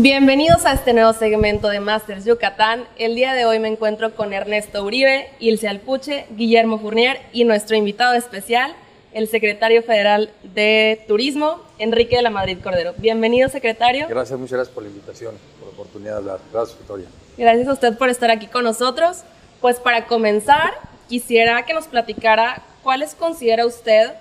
[0.00, 2.84] Bienvenidos a este nuevo segmento de Masters Yucatán.
[2.98, 7.74] El día de hoy me encuentro con Ernesto Uribe, Ilse Alpuche, Guillermo Fournier y nuestro
[7.74, 8.76] invitado especial,
[9.12, 12.94] el secretario federal de Turismo, Enrique de la Madrid Cordero.
[12.96, 14.06] Bienvenido, secretario.
[14.08, 16.38] Gracias, muchas gracias por la invitación, por la oportunidad de hablar.
[16.52, 17.06] Gracias, Victoria.
[17.36, 19.24] Gracias a usted por estar aquí con nosotros.
[19.60, 20.74] Pues para comenzar,
[21.08, 24.12] quisiera que nos platicara cuáles considera usted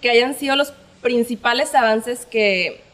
[0.00, 0.72] que hayan sido los
[1.02, 2.87] principales avances que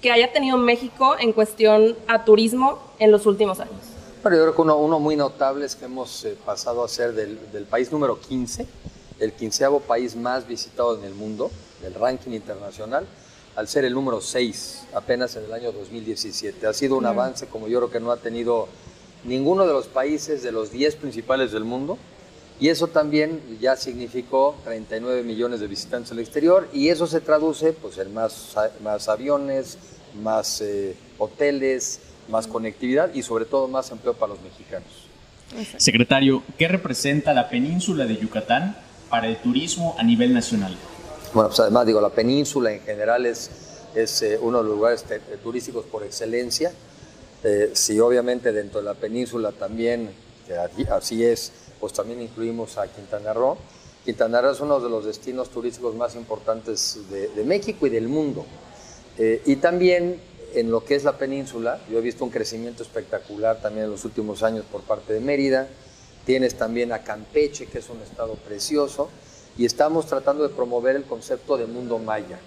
[0.00, 3.74] que haya tenido México en cuestión a turismo en los últimos años?
[4.22, 7.66] Bueno, yo creo que uno, muy notable es que hemos eh, pasado a ser del,
[7.70, 8.66] país número 15,
[9.20, 11.50] el quinceavo país más visitado en el mundo,
[11.82, 13.06] del ranking internacional,
[13.54, 16.66] al ser el número 6 apenas en el año 2017.
[16.66, 18.68] Ha sido un avance como yo creo que no ha tenido
[19.24, 21.98] ninguno de los países de los 10 principales del mundo.
[22.60, 27.72] Y eso también ya significó 39 millones de visitantes al exterior y eso se traduce
[27.72, 29.78] pues, en más, más aviones,
[30.20, 34.88] más eh, hoteles, más conectividad y sobre todo más empleo para los mexicanos.
[35.76, 38.76] Secretario, ¿qué representa la península de Yucatán
[39.08, 40.76] para el turismo a nivel nacional?
[41.32, 43.50] Bueno, pues además digo, la península en general es,
[43.94, 45.04] es eh, uno de los lugares
[45.42, 46.72] turísticos por excelencia.
[47.44, 50.10] Eh, si obviamente dentro de la península también,
[50.90, 53.56] así es, pues también incluimos a Quintana Roo.
[54.04, 58.44] Quintana Roo es uno de los destinos turísticos más importantes de, México y del mundo.
[59.18, 60.20] Eh, y también
[60.54, 64.04] en lo que es la península, yo he visto un crecimiento espectacular también en los
[64.04, 65.68] últimos años por parte de Mérida.
[66.24, 69.08] Tienes también a Campeche, que es un estado precioso,
[69.56, 72.38] y estamos tratando de promover el concepto de mundo maya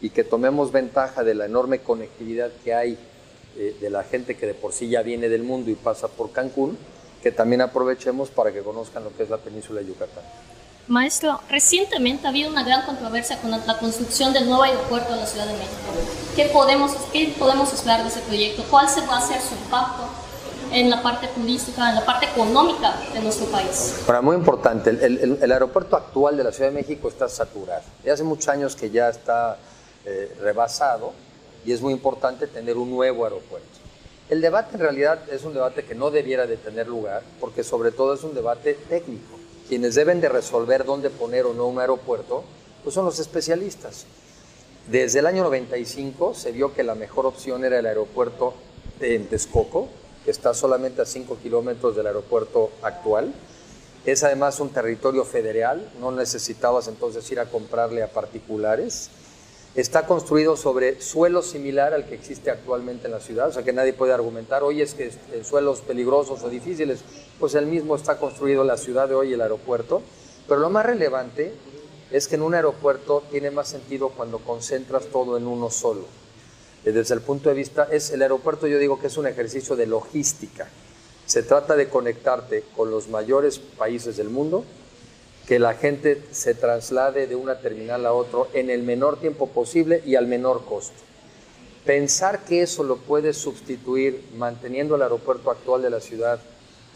[0.00, 2.98] y que tomemos ventaja de la enorme conectividad que hay
[3.56, 6.32] eh, de la gente que de por sí ya viene del mundo y pasa por
[6.32, 6.78] Cancún
[7.22, 10.24] que también aprovechemos para que conozcan lo que es la península de Yucatán.
[10.88, 15.26] Maestro, recientemente ha habido una gran controversia con la construcción del nuevo aeropuerto de la
[15.26, 15.76] Ciudad de México.
[16.34, 18.64] ¿Qué podemos, qué podemos esperar de ese proyecto?
[18.68, 20.02] ¿Cuál se va a ser su impacto
[20.72, 23.94] en la parte turística, en la parte económica de nuestro país?
[24.06, 27.82] Bueno, muy importante, el, el, aeropuerto actual de la Ciudad de México está saturado.
[28.04, 29.58] Ya hace muchos años que ya está
[30.04, 31.12] eh, rebasado
[31.64, 33.81] y es muy importante tener un nuevo aeropuerto.
[34.32, 37.92] El debate en realidad es un debate que no debiera de tener lugar, porque sobre
[37.92, 39.38] todo es un debate técnico.
[39.68, 42.42] Quienes deben de resolver dónde poner o no un aeropuerto,
[42.82, 44.06] pues son los especialistas.
[44.90, 48.54] Desde el año 95 se vio que la mejor opción era el aeropuerto
[48.98, 49.88] de Texcoco,
[50.24, 53.34] que está solamente a 5 kilómetros del aeropuerto actual.
[54.06, 59.10] Es además un territorio federal, no necesitabas entonces ir a comprarle a particulares
[59.74, 63.72] está construido sobre suelo similar al que existe actualmente en la ciudad, o sea que
[63.72, 67.00] nadie puede argumentar, hoy es que en suelos peligrosos o difíciles,
[67.40, 70.02] pues el mismo está construido la ciudad de hoy el aeropuerto,
[70.46, 71.54] pero lo más relevante
[72.10, 76.04] es que en un aeropuerto tiene más sentido cuando concentras todo en uno solo.
[76.84, 79.76] Eh, desde el punto de vista, es el aeropuerto yo digo que es un ejercicio
[79.76, 80.68] de logística.
[81.24, 84.64] Se trata de conectarte con los mayores países del mundo,
[85.46, 90.02] que la gente se traslade de una terminal a otro en el menor tiempo posible
[90.06, 91.00] y al menor costo.
[91.84, 96.38] Pensar que eso lo puede sustituir manteniendo el aeropuerto actual de la ciudad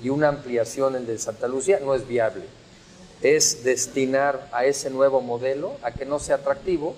[0.00, 2.44] y una ampliación en el de Santa Lucía no es viable.
[3.20, 6.94] Es destinar a ese nuevo modelo a que no sea atractivo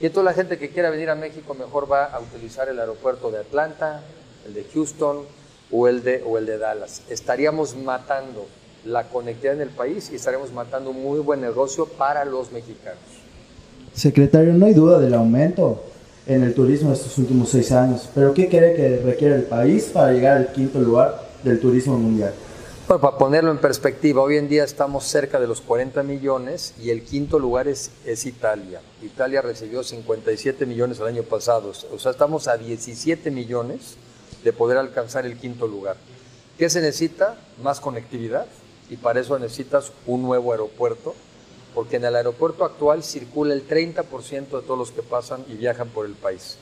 [0.00, 3.30] y toda la gente que quiera venir a México mejor va a utilizar el aeropuerto
[3.30, 4.02] de Atlanta,
[4.46, 5.24] el de Houston
[5.70, 7.02] o el de, o el de Dallas.
[7.08, 8.46] Estaríamos matando
[8.84, 13.00] la conectividad en el país y estaremos matando un muy buen negocio para los mexicanos.
[13.94, 15.82] Secretario, no hay duda del aumento
[16.26, 20.12] en el turismo estos últimos seis años, pero ¿qué cree que requiere el país para
[20.12, 22.32] llegar al quinto lugar del turismo mundial?
[22.86, 26.90] Bueno, para ponerlo en perspectiva, hoy en día estamos cerca de los 40 millones y
[26.90, 28.80] el quinto lugar es, es Italia.
[29.02, 33.96] Italia recibió 57 millones el año pasado, o sea, estamos a 17 millones
[34.42, 35.96] de poder alcanzar el quinto lugar.
[36.58, 37.36] ¿Qué se necesita?
[37.62, 38.46] Más conectividad,
[38.90, 41.14] y para eso necesitas un nuevo aeropuerto,
[41.74, 45.88] porque en el aeropuerto actual circula el 30% de todos los que pasan y viajan
[45.88, 46.58] por el país.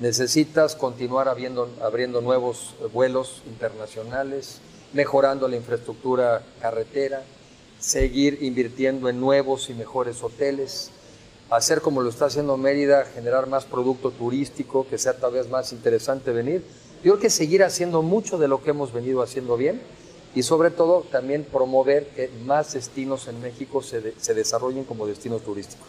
[0.00, 4.60] Necesitas continuar abriendo, abriendo nuevos vuelos internacionales,
[4.94, 7.22] mejorando la infraestructura carretera,
[7.78, 10.90] seguir invirtiendo en nuevos y mejores hoteles,
[11.50, 15.72] hacer como lo está haciendo Mérida, generar más producto turístico, que sea tal vez más
[15.74, 16.64] interesante venir.
[17.04, 19.82] Yo creo que seguir haciendo mucho de lo que hemos venido haciendo bien
[20.38, 25.42] y sobre todo también promover que más destinos en México se, se desarrollen como destinos
[25.42, 25.88] turísticos.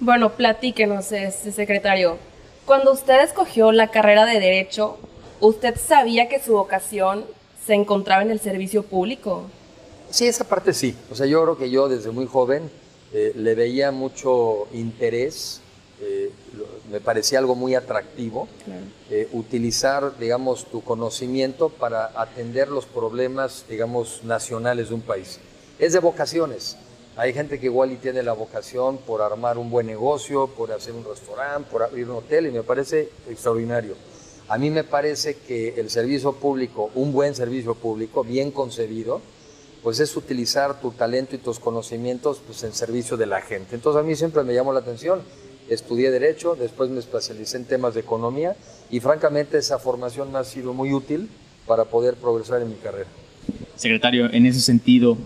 [0.00, 2.16] Bueno, platíquenos, este secretario.
[2.66, 4.98] Cuando usted escogió la carrera de Derecho,
[5.38, 7.24] ¿usted sabía que su vocación
[7.64, 9.44] se encontraba en el servicio público?
[10.10, 10.96] Sí, esa parte sí.
[11.08, 12.68] O sea, yo creo que yo desde muy joven
[13.12, 15.60] eh, le veía mucho interés.
[16.00, 16.32] Eh,
[16.90, 18.48] me parecía algo muy atractivo,
[19.10, 25.38] eh, utilizar, digamos, tu conocimiento para atender los problemas, digamos, nacionales de un país.
[25.78, 26.76] Es de vocaciones.
[27.16, 30.94] Hay gente que igual y tiene la vocación por armar un buen negocio, por hacer
[30.94, 33.94] un restaurante, por abrir un hotel, y me parece extraordinario.
[34.48, 39.20] A mí me parece que el servicio público, un buen servicio público, bien concebido,
[39.82, 43.76] pues es utilizar tu talento y tus conocimientos pues, en servicio de la gente.
[43.76, 45.22] Entonces a mí siempre me llamó la atención
[45.70, 48.56] estudié Derecho, después me especialicé en temas de economía
[48.90, 51.30] y francamente esa formación me ha sido muy útil
[51.66, 53.08] para poder progresar en mi carrera.
[53.76, 55.16] Secretario, en ese sentido,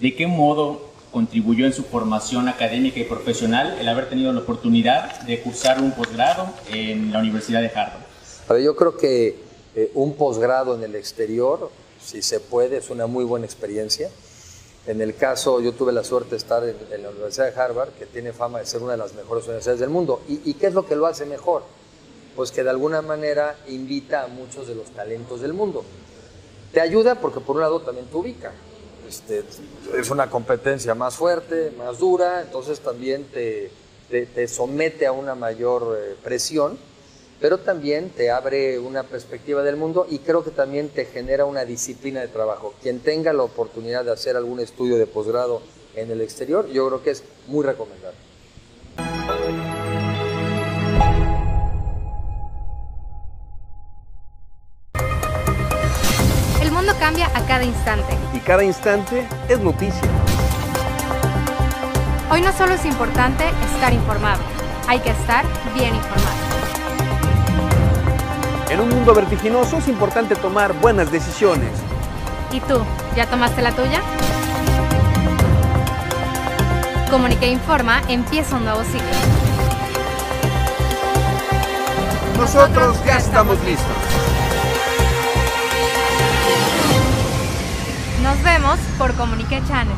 [0.00, 5.20] ¿de qué modo contribuyó en su formación académica y profesional el haber tenido la oportunidad
[5.22, 8.02] de cursar un posgrado en la Universidad de Harvard?
[8.48, 9.36] A ver, yo creo que
[9.74, 11.70] eh, un posgrado en el exterior,
[12.04, 14.10] si se puede, es una muy buena experiencia.
[14.86, 18.04] En el caso, yo tuve la suerte de estar en, la Universidad de Harvard, que
[18.04, 20.22] tiene fama de ser una de las mejores universidades del mundo.
[20.28, 21.62] ¿Y, qué es lo que lo hace mejor?
[22.36, 25.84] Pues que de alguna manera invita a muchos de los talentos del mundo.
[26.72, 28.52] Te ayuda porque por un lado también te ubica.
[29.08, 29.44] Este,
[29.96, 33.70] es una competencia más fuerte, más dura, entonces también te,
[34.10, 36.78] te, somete a una mayor eh, presión
[37.44, 41.66] pero también te abre una perspectiva del mundo y creo que también te genera una
[41.66, 42.72] disciplina de trabajo.
[42.80, 45.60] Quien tenga la oportunidad de hacer algún estudio de posgrado
[45.94, 48.16] en el exterior, yo creo que es muy recomendable.
[56.62, 58.16] El mundo cambia a cada instante.
[58.32, 60.08] Y cada instante es noticia.
[62.30, 63.44] Hoy no solo es importante
[63.74, 64.40] estar informado,
[64.88, 65.44] hay que estar
[65.74, 66.33] bien informado.
[68.74, 71.70] En un mundo vertiginoso es importante tomar buenas decisiones.
[72.50, 72.82] ¿Y tú?
[73.14, 74.02] ¿Ya tomaste la tuya?
[77.08, 79.06] Comunique Informa empieza un nuevo ciclo.
[82.36, 83.96] Nosotros ya estamos listos.
[88.24, 89.94] Nos vemos por Comunique Channel.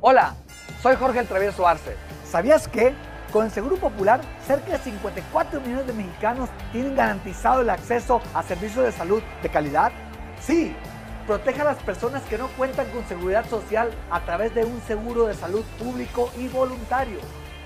[0.00, 0.36] Hola,
[0.82, 1.98] soy Jorge el Travieso Arce.
[2.24, 2.94] ¿Sabías que?
[3.32, 8.42] Con el Seguro Popular, cerca de 54 millones de mexicanos tienen garantizado el acceso a
[8.42, 9.92] servicios de salud de calidad.
[10.40, 10.74] Sí,
[11.26, 15.26] protege a las personas que no cuentan con seguridad social a través de un seguro
[15.26, 17.18] de salud público y voluntario.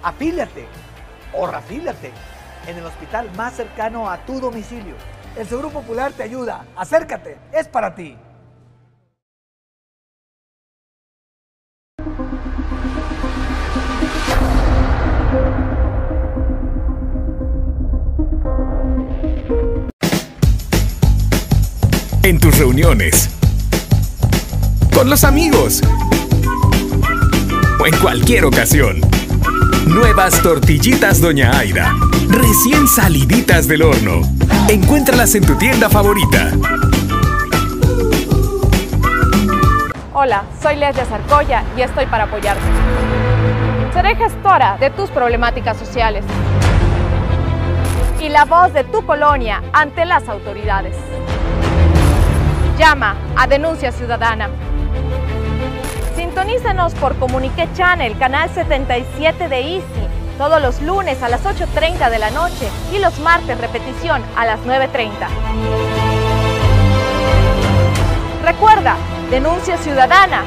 [0.02, 0.66] Afíliate
[1.32, 2.10] o rafíliate
[2.66, 4.96] en el hospital más cercano a tu domicilio.
[5.36, 6.66] El Seguro Popular te ayuda.
[6.76, 8.18] Acércate, es para ti.
[22.24, 23.30] En tus reuniones,
[24.94, 25.80] con los amigos
[27.80, 29.00] o en cualquier ocasión.
[29.86, 31.92] Nuevas tortillitas Doña Aida,
[32.28, 34.22] recién saliditas del horno.
[34.68, 36.52] Encuéntralas en tu tienda favorita.
[40.14, 42.62] Hola, soy Leslia Sarcoya y estoy para apoyarte.
[43.92, 46.24] Seré gestora de tus problemáticas sociales
[48.20, 50.94] y la voz de tu colonia ante las autoridades.
[52.82, 54.50] Llama a Denuncia Ciudadana.
[56.16, 62.18] Sintonízanos por Comunique Channel, canal 77 de Easy, todos los lunes a las 8.30 de
[62.18, 65.12] la noche y los martes repetición a las 9.30.
[68.42, 68.96] Recuerda,
[69.30, 70.42] Denuncia Ciudadana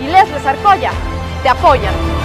[0.00, 0.90] y Leslie Arcoya
[1.44, 2.17] te apoyan.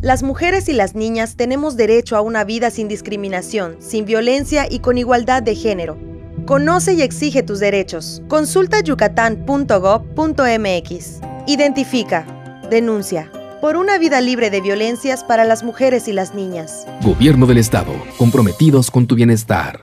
[0.00, 4.78] Las mujeres y las niñas tenemos derecho a una vida sin discriminación, sin violencia y
[4.78, 5.98] con igualdad de género.
[6.46, 8.22] Conoce y exige tus derechos.
[8.28, 11.20] Consulta yucatán.gov.mx.
[11.48, 12.60] Identifica.
[12.70, 13.32] Denuncia.
[13.60, 16.86] Por una vida libre de violencias para las mujeres y las niñas.
[17.02, 19.80] Gobierno del Estado, comprometidos con tu bienestar.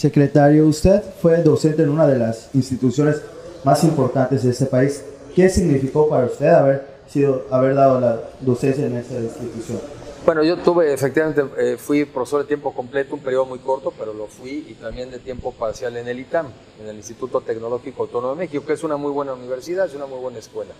[0.00, 3.20] Secretario, usted fue docente en una de las instituciones
[3.64, 5.04] más importantes de este país.
[5.36, 9.78] ¿Qué significó para usted haber, sido, haber dado la docencia en esa institución?
[10.24, 14.14] Bueno, yo tuve, efectivamente, eh, fui profesor de tiempo completo, un periodo muy corto, pero
[14.14, 16.46] lo fui, y también de tiempo parcial en el ITAM,
[16.80, 20.06] en el Instituto Tecnológico Autónomo de México, que es una muy buena universidad, es una
[20.06, 20.72] muy buena escuela.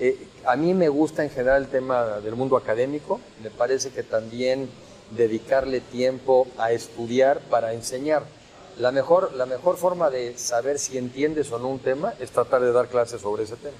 [0.00, 4.02] Eh, a mí me gusta en general el tema del mundo académico, me parece que
[4.02, 4.68] también
[5.16, 8.24] dedicarle tiempo a estudiar para enseñar.
[8.78, 12.62] La mejor, la mejor forma de saber si entiendes o no un tema es tratar
[12.62, 13.76] de dar clases sobre ese tema.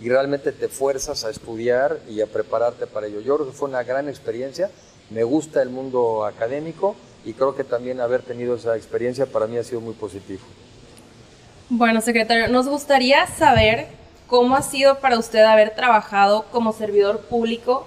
[0.00, 3.20] y realmente te fuerzas a estudiar y a prepararte para ello.
[3.20, 4.68] Yo creo que fue una gran experiencia,
[5.10, 9.58] me gusta el mundo académico y creo que también haber tenido esa experiencia para mí
[9.58, 10.40] ha sido muy positivo.
[11.68, 13.86] Bueno, secretario, nos gustaría saber
[14.26, 17.86] cómo ha sido para usted haber trabajado como servidor público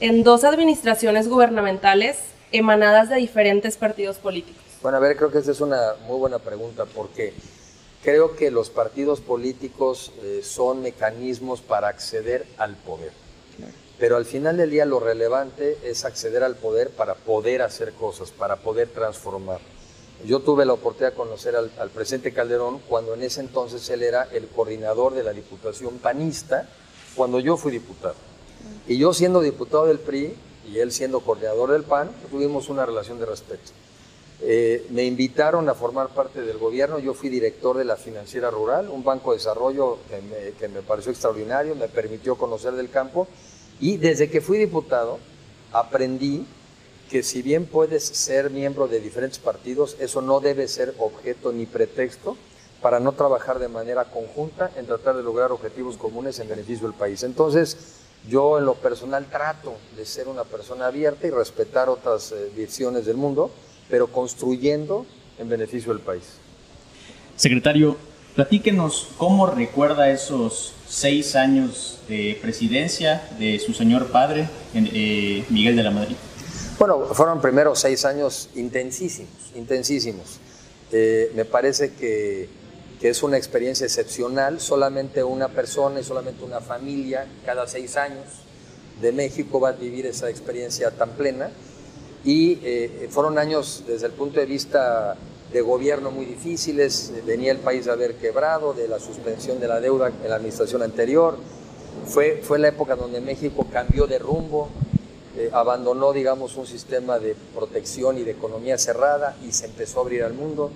[0.00, 2.16] en dos administraciones gubernamentales
[2.52, 4.59] emanadas de diferentes partidos políticos.
[4.82, 7.34] Bueno, a ver, creo que esa es una muy buena pregunta porque
[8.02, 13.12] creo que los partidos políticos eh, son mecanismos para acceder al poder.
[13.98, 18.30] Pero al final del día lo relevante es acceder al poder para poder hacer cosas,
[18.30, 19.60] para poder transformar.
[20.24, 24.24] Yo tuve la oportunidad de conocer al, presidente Calderón cuando en ese entonces él era
[24.32, 26.66] el coordinador de la Diputación Panista,
[27.14, 28.14] cuando yo fui diputado.
[28.88, 30.34] Y yo siendo diputado del PRI
[30.66, 33.72] y él siendo coordinador del PAN, tuvimos una relación de respeto.
[34.42, 38.88] Eh, me invitaron a formar parte del gobierno, yo fui director de la Financiera Rural,
[38.88, 39.98] un banco de desarrollo
[40.58, 43.28] que me, pareció extraordinario, me permitió conocer del campo.
[43.80, 45.18] Y desde que fui diputado
[45.72, 46.46] aprendí
[47.10, 51.66] que si bien puedes ser miembro de diferentes partidos, eso no debe ser objeto ni
[51.66, 52.36] pretexto
[52.80, 56.96] para no trabajar de manera conjunta en tratar de lograr objetivos comunes en beneficio del
[56.96, 57.22] país.
[57.24, 57.76] Entonces,
[58.28, 63.06] yo en lo personal trato de ser una persona abierta y respetar otras eh, visiones
[63.06, 63.50] del mundo,
[63.90, 65.04] pero construyendo
[65.38, 66.22] en beneficio del país.
[67.36, 67.96] Secretario,
[68.34, 75.82] platíquenos cómo recuerda esos seis años de presidencia de su señor padre, eh, Miguel de
[75.82, 76.16] la Madrid.
[76.78, 80.38] Bueno, fueron primero seis años intensísimos, intensísimos.
[80.92, 82.48] Eh, me parece que,
[83.00, 84.60] que, es una experiencia excepcional.
[84.60, 88.24] Solamente una persona y solamente una familia cada seis años
[89.00, 91.50] de México va a vivir esa experiencia tan plena.
[92.24, 95.16] Y eh, fueron años desde el punto de vista
[95.52, 97.12] de gobierno muy difíciles.
[97.26, 100.82] Venía el país a haber quebrado, de la suspensión de la deuda en la administración
[100.82, 101.36] anterior.
[102.06, 104.68] Fue, fue la época donde México cambió de rumbo,
[105.36, 110.02] eh, abandonó, digamos, un sistema de protección y de economía cerrada y se empezó a
[110.02, 110.70] abrir al mundo.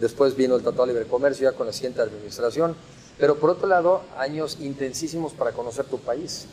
[0.00, 2.76] Después vino el Tratado de Libre Comercio ya con la siguiente administración.
[3.18, 6.46] Pero por otro lado, años intensísimos para conocer tu país,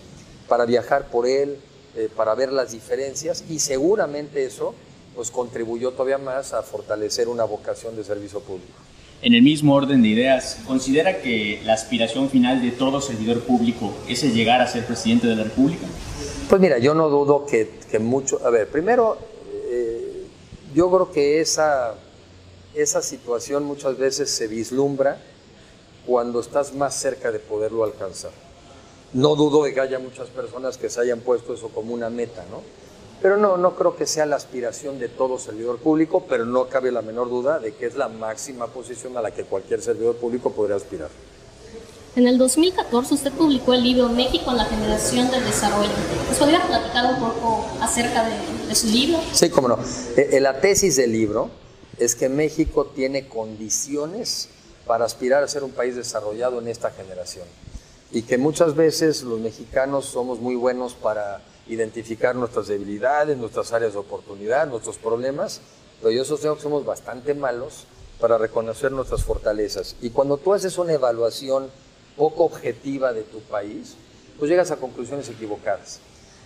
[0.48, 1.60] para viajar por él,
[1.96, 4.76] eh, para ver las diferencias y seguramente eso
[5.16, 8.74] pues contribuyó todavía más a fortalecer una vocación de servicio público.
[9.22, 13.94] En el mismo orden de ideas, ¿considera que la aspiración final de todo servidor público
[14.08, 15.88] es el llegar a ser presidente de la República?
[16.50, 18.46] Pues mira, yo no dudo que, que mucho...
[18.46, 19.18] A ver, primero,
[19.70, 20.26] eh,
[20.76, 21.96] yo creo que esa,
[22.76, 25.18] esa situación muchas veces se vislumbra
[26.06, 28.32] cuando estás más cerca de poderlo alcanzar.
[29.16, 32.44] No dudo de que haya muchas personas que se hayan puesto eso como una meta,
[32.52, 32.62] ¿no?
[33.22, 36.92] Pero no, no creo que sea la aspiración de todo servidor público, pero no cabe
[36.92, 40.52] la menor duda de que es la máxima posición a la que cualquier servidor público
[40.52, 41.08] podría aspirar.
[42.18, 45.92] En el 2014 usted publicó el libro México en la generación del desarrollo.
[46.28, 49.22] ¿Nos podría platicar un poco acerca de, su libro?
[49.32, 49.80] Sí, cómo no.
[50.18, 51.50] Eh, eh, la tesis del libro
[52.00, 54.50] es que México tiene condiciones
[54.86, 57.46] para aspirar a ser un país desarrollado en esta generación.
[58.16, 63.92] Y que muchas veces los mexicanos somos muy buenos para identificar nuestras debilidades, nuestras áreas
[63.92, 65.60] de oportunidad, nuestros problemas,
[66.00, 67.88] pero yo sostengo que somos bastante malos
[68.22, 69.98] para reconocer nuestras fortalezas.
[70.02, 71.70] Y cuando tú haces una evaluación
[72.16, 73.96] poco objetiva de tu país,
[74.40, 76.00] pues llegas a conclusiones equivocadas.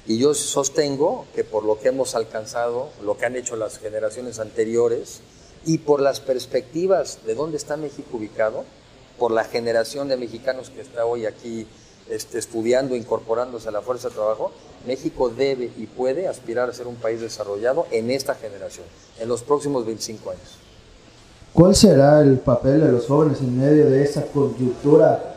[0.08, 4.40] Y yo sostengo que por lo que hemos alcanzado, lo que han hecho las generaciones
[4.40, 5.22] anteriores
[5.68, 8.66] y por las perspectivas de dónde está México ubicado,
[9.20, 11.68] por la generación de mexicanos que está hoy aquí
[12.10, 14.52] este, estudiando, incorporándose a la fuerza de trabajo,
[14.88, 18.86] México debe y puede aspirar a ser un país desarrollado en esta generación,
[19.20, 20.58] en los próximos 25 años.
[21.54, 25.36] ¿Cuál será el papel de los jóvenes en medio de esa coyuntura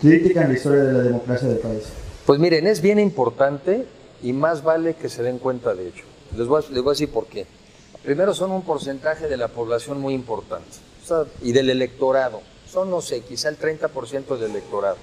[0.00, 1.84] crítica en la historia de la democracia del país?
[2.26, 3.86] Pues miren, es bien importante
[4.22, 6.04] y más vale que se den cuenta de ello.
[6.36, 7.46] Les voy a, les voy a decir por qué.
[8.04, 10.70] Primero, son un porcentaje de la población muy importante
[11.40, 12.40] y del electorado.
[12.72, 14.96] Son, no sé, quizá el 30% del electorado.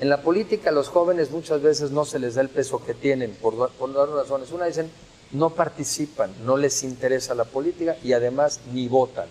[0.00, 3.32] En la política, los jóvenes muchas veces no se les da el peso que tienen
[3.32, 4.50] por, por dos razones.
[4.50, 4.90] Una, dicen,
[5.32, 9.26] no participan, no les interesa la política y además ni votan.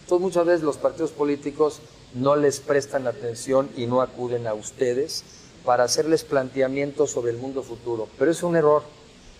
[0.00, 1.80] Entonces, muchas veces los partidos políticos
[2.14, 5.24] no les prestan atención y no acuden a ustedes
[5.66, 8.08] para hacerles planteamientos sobre el mundo futuro.
[8.18, 8.82] Pero es un error.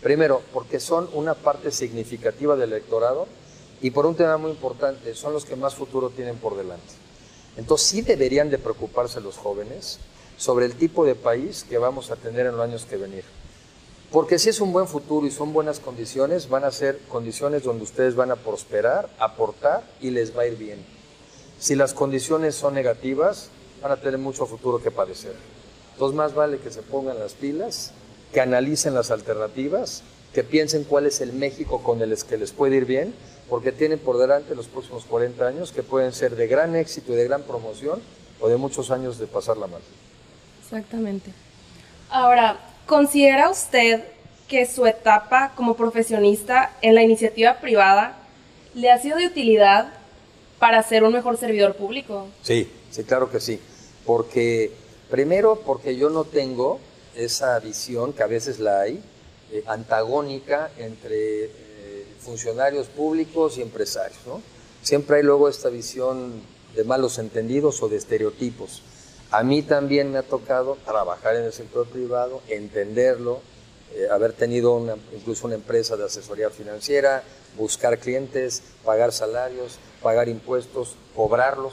[0.02, 3.26] Primero, porque son una parte significativa del electorado
[3.80, 7.07] y por un tema muy importante, son los que más futuro tienen por delante.
[7.58, 9.98] Entonces sí deberían de preocuparse los jóvenes
[10.36, 13.24] sobre el tipo de país que vamos a tener en los años que venir.
[14.12, 17.82] Porque si es un buen futuro y son buenas condiciones, van a ser condiciones donde
[17.82, 20.78] ustedes van a prosperar, aportar y les va a ir bien.
[21.58, 23.50] Si las condiciones son negativas,
[23.82, 25.34] van a tener mucho futuro que padecer.
[25.94, 27.90] Entonces más vale que se pongan las pilas,
[28.32, 32.76] que analicen las alternativas, que piensen cuál es el México con el que les puede
[32.76, 33.14] ir bien,
[33.48, 37.16] porque tienen por delante los próximos 40 años que pueden ser de gran éxito y
[37.16, 38.00] de gran promoción
[38.40, 39.80] o de muchos años de pasarla mal.
[40.62, 41.32] Exactamente.
[42.10, 44.04] Ahora, ¿considera usted
[44.48, 48.16] que su etapa como profesionista en la iniciativa privada
[48.74, 49.92] le ha sido de utilidad
[50.58, 52.26] para ser un mejor servidor público?
[52.42, 53.60] Sí, sí, claro que sí.
[54.04, 54.72] Porque,
[55.10, 56.80] primero, porque yo no tengo
[57.14, 59.02] esa visión, que a veces la hay,
[59.52, 61.67] eh, antagónica entre
[62.28, 64.20] funcionarios públicos y empresarios.
[64.82, 66.42] Siempre hay luego esta visión
[66.76, 68.82] de malos entendidos o de estereotipos.
[69.30, 73.40] A mí también me ha tocado trabajar en el sector privado, entenderlo,
[73.94, 74.78] eh, haber tenido
[75.16, 77.22] incluso una empresa de asesoría financiera,
[77.56, 81.72] buscar clientes, pagar salarios, pagar impuestos, cobrarlos.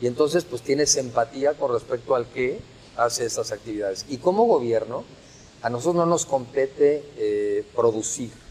[0.00, 2.58] Y entonces pues tienes empatía con respecto al que
[2.96, 4.04] hace estas actividades.
[4.08, 5.04] Y como gobierno,
[5.62, 8.41] a nosotros no nos compete eh, producir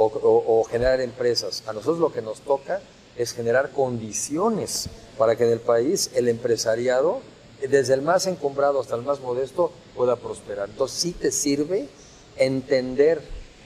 [0.00, 1.62] o, generar empresas.
[1.66, 2.80] A nosotros lo que nos toca
[3.16, 4.88] es generar condiciones
[5.18, 7.20] para que en el país el empresariado,
[7.68, 10.70] desde el más encumbrado hasta el más modesto, pueda prosperar.
[10.70, 11.88] Entonces sí te sirve
[12.36, 13.20] entender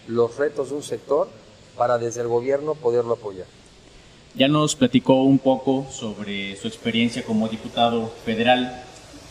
[0.08, 1.28] los retos de un sector
[1.76, 3.46] para desde el gobierno poderlo apoyar.
[4.34, 8.82] Ya nos platicó un poco sobre su experiencia como diputado federal.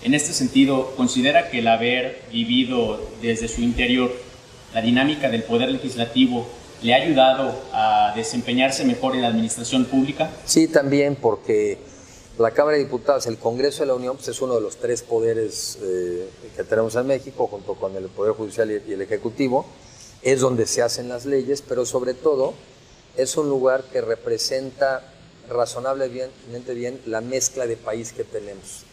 [0.02, 4.12] En este sentido, ¿considera que el haber vivido desde su interior
[4.74, 6.48] la dinámica del poder legislativo
[6.84, 10.30] le ha ayudado a desempeñarse mejor en la administración pública?
[10.46, 11.80] Sí, también porque
[12.38, 15.02] la Cámara de Diputados, el Congreso de la Unión, pues es uno de los tres
[15.02, 19.66] poderes eh, que tenemos en México, junto con el Poder Judicial y el Ejecutivo,
[20.22, 22.54] es donde se hacen las leyes, pero sobre todo
[23.16, 25.04] es un lugar que representa
[25.50, 28.84] razonablemente bien la mezcla de país que tenemos.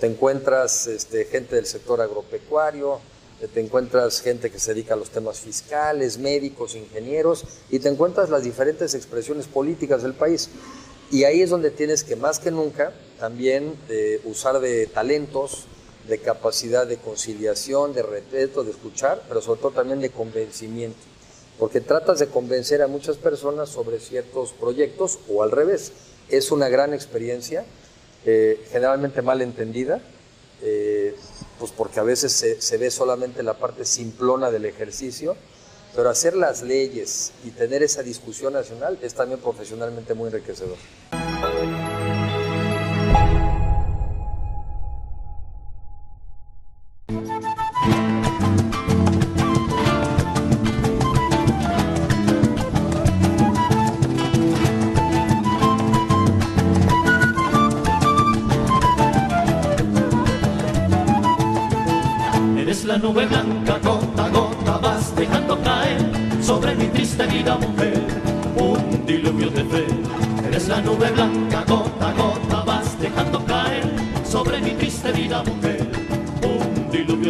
[0.00, 3.00] Te encuentras este, gente del sector agropecuario,
[3.48, 8.30] te encuentras gente que se dedica a los temas fiscales, médicos, ingenieros, y te encuentras
[8.30, 10.48] las diferentes expresiones políticas del país.
[11.10, 15.66] Y ahí es donde tienes que más que nunca también eh, usar de talentos,
[16.08, 20.98] de capacidad de conciliación, de respeto, de escuchar, pero sobre todo también de convencimiento.
[21.58, 25.92] Porque tratas de convencer a muchas personas sobre ciertos proyectos o al revés.
[26.28, 27.64] Es una gran experiencia,
[28.24, 30.00] eh, generalmente mal entendida, eh,
[31.62, 35.36] pues porque a veces se, se ve solamente la parte simplona del ejercicio,
[35.94, 40.76] pero hacer las leyes y tener esa discusión nacional es también profesionalmente muy enriquecedor.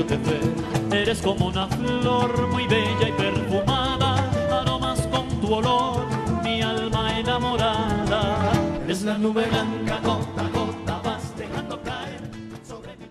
[0.03, 0.41] Diluvio de fe.
[1.03, 6.07] Eres como una flor muy bella y perfumada, aromas con tu olor,
[6.43, 8.53] mi alma enamorada.
[8.85, 12.21] Eres la nube blanca, gota a gota vas dejando caer
[12.67, 13.07] sobre mi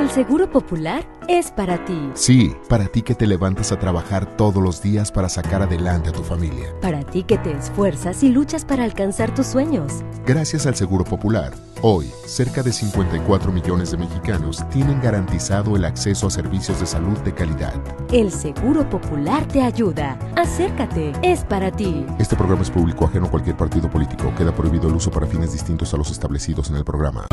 [0.00, 2.10] El Seguro Popular es para ti.
[2.14, 6.12] Sí, para ti que te levantas a trabajar todos los días para sacar adelante a
[6.12, 6.74] tu familia.
[6.80, 10.02] Para ti que te esfuerzas y luchas para alcanzar tus sueños.
[10.26, 11.54] Gracias al Seguro Popular,
[11.86, 17.18] hoy cerca de 54 millones de mexicanos tienen garantizado el acceso a servicios de salud
[17.18, 17.74] de calidad.
[18.10, 20.18] El Seguro Popular te ayuda.
[20.34, 22.06] Acércate, es para ti.
[22.18, 24.32] Este programa es público ajeno a cualquier partido político.
[24.34, 27.26] Queda prohibido el uso para fines distintos a los establecidos en el programa.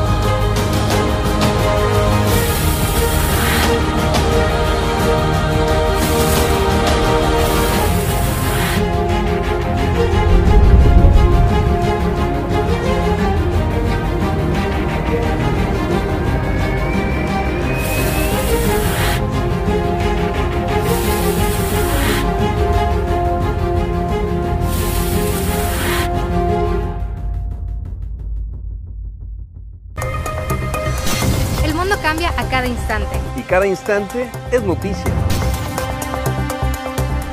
[33.52, 35.12] Cada instante es noticia.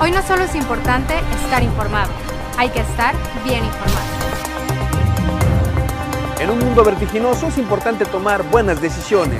[0.01, 2.11] Hoy no solo es importante estar informado,
[2.57, 4.05] hay que estar bien informado.
[6.41, 9.39] En un mundo vertiginoso es importante tomar buenas decisiones.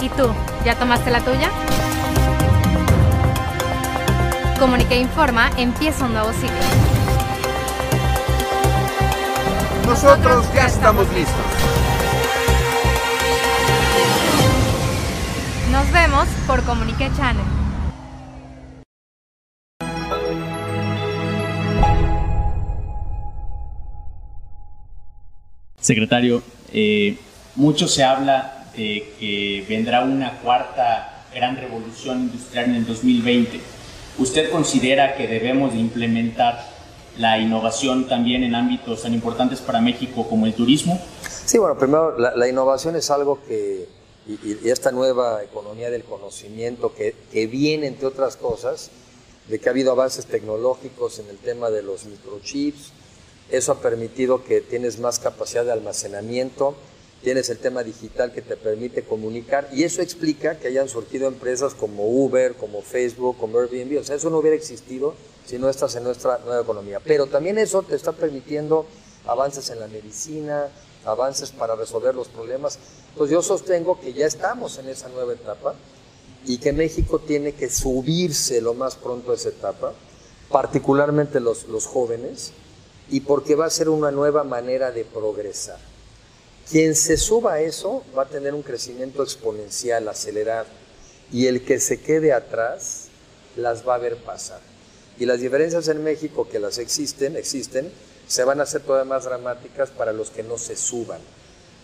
[0.00, 0.30] ¿Y tú,
[0.64, 1.50] ya tomaste la tuya?
[4.60, 6.54] Comunica e Informa empieza un nuevo ciclo.
[9.84, 11.27] Nosotros ya estamos listos.
[16.58, 17.44] Por Comunique Channel.
[25.80, 26.42] Secretario,
[26.72, 27.16] eh,
[27.54, 33.60] mucho se habla de que vendrá una cuarta gran revolución industrial en el 2020.
[34.18, 36.66] ¿Usted considera que debemos de implementar
[37.18, 41.00] la innovación también en ámbitos tan importantes para México como el turismo?
[41.44, 43.88] Sí, bueno, primero, la, la innovación es algo que,
[44.28, 48.90] y, y, esta nueva economía del conocimiento que, que viene, entre otras cosas,
[49.48, 52.92] de que ha habido avances tecnológicos en el tema de los microchips,
[53.50, 56.74] eso ha permitido que tienes más capacidad de almacenamiento,
[57.22, 61.74] tienes el tema digital que te permite comunicar y eso explica que hayan surgido empresas
[61.74, 63.98] como Uber, como Facebook, como Airbnb.
[63.98, 65.14] O sea, eso no hubiera existido
[65.46, 67.00] si no estás en nuestra nueva economía.
[67.02, 68.84] Pero también eso te está permitiendo
[69.26, 70.68] avances en la medicina,
[71.06, 72.78] avances para resolver los problemas.
[73.18, 75.74] Entonces yo sostengo que ya estamos en esa nueva etapa
[76.46, 79.92] y que México tiene que subirse lo más pronto a esa etapa,
[80.48, 82.52] particularmente los, los jóvenes,
[83.10, 85.80] y porque va a ser una nueva manera de progresar.
[86.70, 90.68] Quien se suba a eso va a tener un crecimiento exponencial, acelerado,
[91.32, 93.08] y el que se quede atrás
[93.56, 94.60] las va a ver pasar.
[95.18, 97.90] Y las diferencias en México, que las existen, existen,
[98.28, 101.18] se van a hacer todavía más dramáticas para los que no se suban.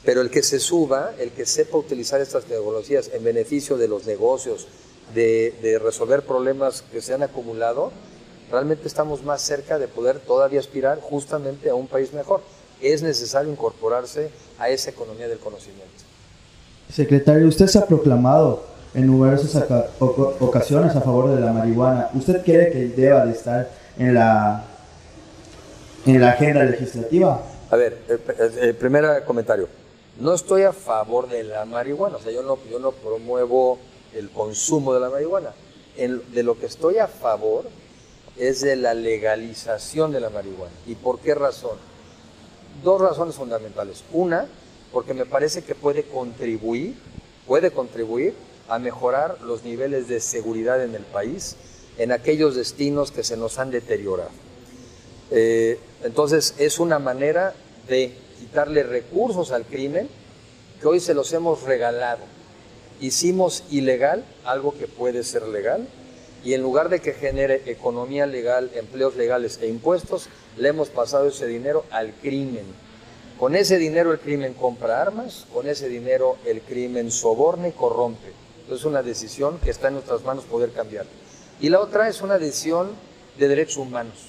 [0.05, 4.07] Pero el que se suba, el que sepa utilizar estas tecnologías en beneficio de los
[4.07, 4.67] negocios,
[5.15, 7.91] de, de resolver problemas que se han acumulado,
[8.51, 12.43] realmente estamos más cerca de poder todavía aspirar justamente a un país mejor.
[12.83, 16.05] Es necesario incorporarse a esa economía del conocimiento.
[16.93, 19.65] Secretario, usted se ha proclamado en numerosas
[19.99, 22.11] ocasiones a favor de la marihuana.
[22.15, 24.65] ¿Usted cree que deba de estar en la,
[26.05, 27.43] en la agenda legislativa?
[27.71, 29.67] A ver, el, el, el primer comentario.
[30.19, 33.79] No estoy a favor de la marihuana, o sea, yo no, yo no promuevo
[34.15, 35.53] el consumo de la marihuana.
[35.97, 37.65] De lo que estoy a favor
[38.37, 40.73] es de la legalización de la marihuana.
[40.87, 41.79] ¿Y por qué razón?
[42.83, 44.05] Dos razones fundamentales.
[44.13, 44.47] Una,
[44.93, 46.97] porque me parece que puede contribuir,
[47.47, 48.35] puede contribuir
[48.69, 51.57] a mejorar los niveles de seguridad en el país
[51.99, 54.31] en aquellos destinos que se nos han deteriorado.
[55.31, 57.55] Eh, entonces es una manera
[57.89, 60.07] de quitarle recursos al crimen
[60.79, 62.21] que hoy se los hemos regalado.
[63.01, 65.89] Hicimos ilegal algo que puede ser legal
[66.45, 70.29] y en lugar de que genere economía legal, empleos legales e impuestos,
[70.59, 72.67] le hemos pasado ese dinero al crimen.
[73.39, 78.29] Con ese dinero el crimen compra armas, con ese dinero el crimen soborna y corrompe.
[78.61, 81.07] Entonces es una decisión que está en nuestras manos poder cambiar.
[81.63, 82.91] Y la otra es una decisión
[83.39, 84.27] de derechos humanos.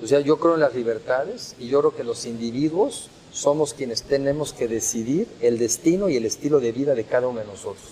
[0.00, 4.02] O sea, yo creo en las libertades y yo creo que los individuos somos quienes
[4.02, 7.84] tenemos que decidir el destino y el estilo de vida de cada uno de nosotros.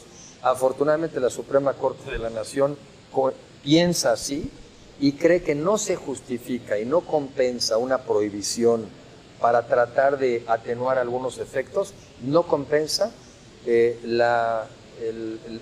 [0.43, 2.77] Afortunadamente la Suprema Corte de la Nación
[3.63, 4.51] piensa así
[5.01, 8.87] y cree que no se justifica y no compensa una prohibición
[9.41, 13.11] para tratar de atenuar algunos efectos, no compensa
[13.65, 13.99] eh,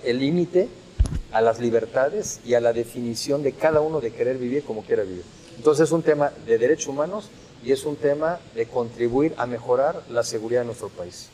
[0.05, 0.69] el límite
[1.33, 5.05] a las libertades y a la definición de cada uno de querer vivir como quiera
[5.05, 5.23] vivir.
[5.57, 7.31] Entonces es un tema de derechos humanos
[7.69, 11.29] y es un tema de contribuir a mejorar la seguridad de nuestro país.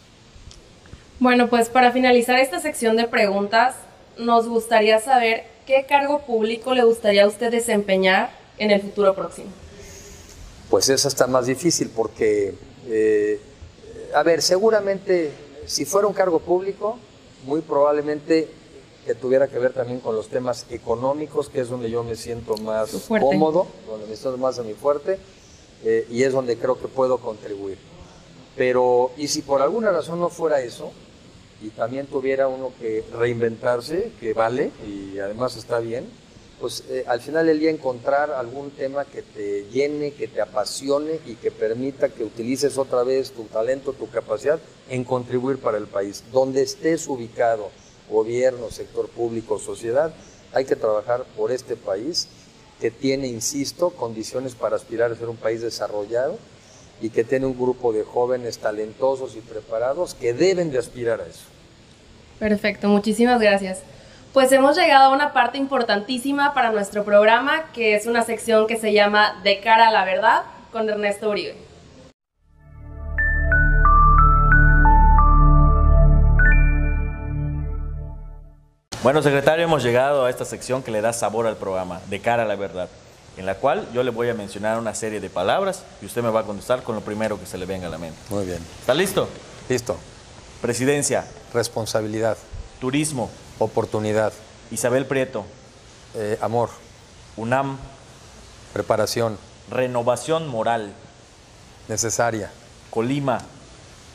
[1.20, 3.76] Bueno, pues para finalizar esta sección de preguntas,
[4.18, 9.46] nos gustaría saber qué cargo público le gustaría a usted desempeñar en el futuro próximo.
[10.70, 12.56] Pues esa está más difícil porque,
[12.88, 13.40] eh,
[14.12, 15.30] a ver, seguramente
[15.66, 16.98] si fuera un cargo público,
[17.46, 18.48] muy probablemente
[19.06, 22.56] que tuviera que ver también con los temas económicos, que es donde yo me siento
[22.56, 25.20] más cómodo, donde me siento más a mi fuerte,
[25.84, 27.78] eh, y es donde creo que puedo contribuir.
[28.56, 30.92] Pero, y si por alguna razón no fuera eso,
[31.60, 36.06] y también tuviera uno que reinventarse, que vale, y además está bien,
[36.60, 41.20] pues eh, al final del día encontrar algún tema que te llene, que te apasione
[41.26, 45.86] y que permita que utilices otra vez tu talento, tu capacidad en contribuir para el
[45.86, 46.24] país.
[46.32, 47.70] Donde estés ubicado,
[48.10, 50.14] gobierno, sector público, sociedad,
[50.52, 52.28] hay que trabajar por este país
[52.80, 56.38] que tiene, insisto, condiciones para aspirar a ser un país desarrollado
[57.00, 61.26] y que tiene un grupo de jóvenes talentosos y preparados que deben de aspirar a
[61.26, 61.44] eso.
[62.38, 63.80] Perfecto, muchísimas gracias.
[64.32, 68.76] Pues hemos llegado a una parte importantísima para nuestro programa, que es una sección que
[68.76, 71.63] se llama De cara a la verdad con Ernesto Uribe.
[79.04, 82.44] Bueno, secretario, hemos llegado a esta sección que le da sabor al programa, De cara
[82.44, 82.88] a la verdad,
[83.36, 86.30] en la cual yo le voy a mencionar una serie de palabras y usted me
[86.30, 88.16] va a contestar con lo primero que se le venga a la mente.
[88.30, 88.64] Muy bien.
[88.80, 89.28] ¿Está listo?
[89.68, 89.98] Listo.
[90.62, 91.26] Presidencia.
[91.52, 92.38] Responsabilidad.
[92.80, 93.28] Turismo.
[93.58, 94.32] Oportunidad.
[94.70, 95.44] Isabel Prieto.
[96.14, 96.70] Eh, amor.
[97.36, 97.76] UNAM.
[98.72, 99.36] Preparación.
[99.70, 100.94] Renovación moral.
[101.88, 102.50] Necesaria.
[102.88, 103.42] Colima.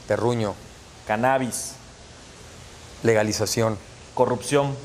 [0.08, 0.56] Terruño.
[1.06, 1.74] Cannabis.
[3.04, 3.78] Legalización.
[4.20, 4.76] Corrupción.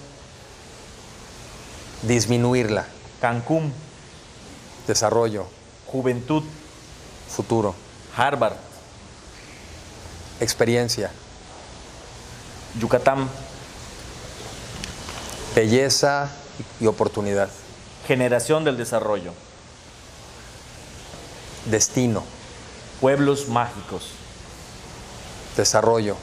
[2.03, 2.87] Disminuirla.
[3.21, 3.73] Cancún.
[4.87, 5.49] Desarrollo.
[5.87, 6.45] Juventud.
[7.29, 7.75] Futuro.
[8.17, 8.55] Harvard.
[10.39, 11.11] Experiencia.
[12.79, 13.29] Yucatán.
[15.57, 16.31] Belleza
[16.79, 17.49] y oportunidad.
[18.07, 19.33] Generación del desarrollo.
[21.65, 22.23] Destino.
[23.01, 24.11] Pueblos mágicos.
[25.57, 26.17] Desarrollo.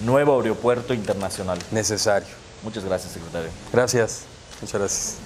[0.00, 1.60] Nuevo aeropuerto internacional.
[1.70, 2.39] Necesario.
[2.62, 3.50] Muchas gracias, secretario.
[3.72, 4.22] Gracias.
[4.60, 5.16] Muchas gracias.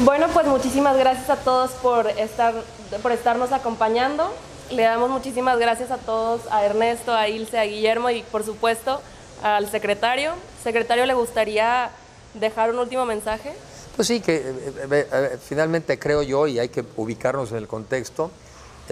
[0.00, 2.54] Bueno, pues muchísimas gracias a todos por, estar,
[3.02, 4.32] por estarnos acompañando.
[4.70, 9.00] Le damos muchísimas gracias a todos, a Ernesto, a Ilse, a Guillermo y por supuesto
[9.42, 10.32] al secretario.
[10.62, 11.90] Secretario, ¿le gustaría
[12.34, 13.54] dejar un último mensaje?
[13.96, 14.54] Pues sí, que eh,
[14.90, 18.30] eh, finalmente creo yo, y hay que ubicarnos en el contexto,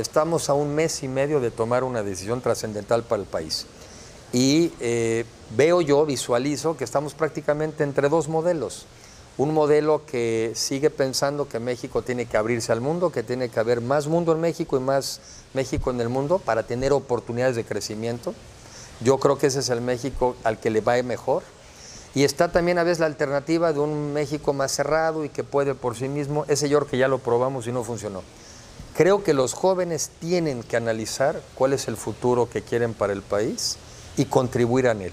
[0.01, 3.67] estamos a un mes y medio de tomar una decisión trascendental para el país.
[4.33, 5.25] Y eh,
[5.57, 8.87] veo yo, visualizo que estamos prácticamente entre dos modelos.
[9.39, 13.61] Un modelo que sigue pensando que México tiene que abrirse al mundo, que tiene que
[13.61, 15.21] haber más mundo en México y más
[15.53, 18.35] México en el mundo para tener oportunidades de crecimiento.
[19.01, 21.43] Yo creo que ese es el México al que le va mejor.
[22.15, 25.75] Y está también a veces la alternativa de un México más cerrado y que puede
[25.75, 28.23] por sí mismo, ese yo que ya lo probamos y no funcionó.
[28.97, 33.21] Creo que los jóvenes tienen que analizar cuál es el futuro que quieren para el
[33.21, 33.77] país
[34.17, 35.13] y contribuir a él.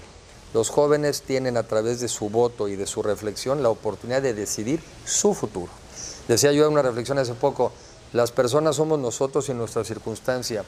[0.54, 4.32] Los jóvenes tienen a través de su voto y de su reflexión la oportunidad de
[4.32, 5.70] decidir su futuro.
[6.28, 7.72] Decía yo en una reflexión hace poco,
[8.14, 10.64] las personas somos nosotros y nuestra circunstancia,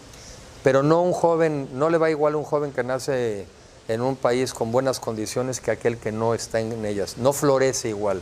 [0.62, 3.46] pero no un joven, no le va igual a un joven que nace
[3.88, 7.88] en un país con buenas condiciones que aquel que no está en ellas, no florece
[7.88, 8.20] igual.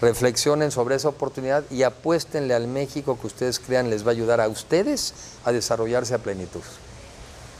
[0.00, 4.40] Reflexionen sobre esa oportunidad y apuéstenle al México que ustedes crean les va a ayudar
[4.40, 6.62] a ustedes a desarrollarse a plenitud.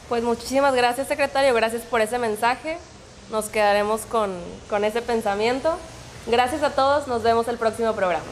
[0.08, 1.54] Pues muchísimas gracias, secretario.
[1.54, 2.78] Gracias por ese mensaje.
[3.30, 4.32] Nos quedaremos con,
[4.68, 5.76] con ese pensamiento.
[6.26, 7.06] Gracias a todos.
[7.06, 8.24] Nos vemos el próximo programa.